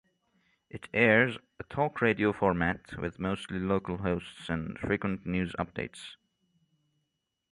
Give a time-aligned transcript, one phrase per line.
[0.67, 6.15] It airs a talk radio format, with mostly local hosts and frequent news updates.